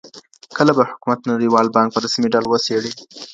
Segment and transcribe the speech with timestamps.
[0.57, 2.91] کله به حکومت نړیوال بانک په رسمي ډول وڅیړي؟